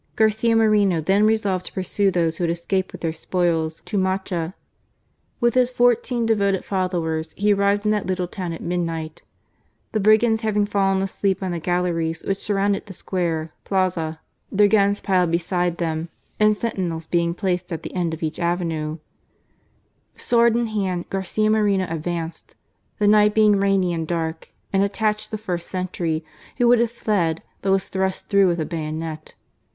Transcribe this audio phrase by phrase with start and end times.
[0.15, 4.55] Garcia Moreno then resolved to pursue those who had escaped with their spoils to Mocha.
[5.39, 9.21] With his fourteen devoted followers he arrived in that little town at midnight,
[9.91, 14.19] the brigands having fallen asleep on the galleries which surround the Square (plaza),
[14.51, 16.09] their guns piled beside them,
[16.39, 18.97] and sentinels being placed at the end of each avenue*
[20.17, 22.55] Sword in hand Garcia Moreno advanced,
[22.97, 26.23] the night being rainy and dark, and attacked the first sentry^
[26.57, 29.35] who would have fled, but was thrust through with a bayonet.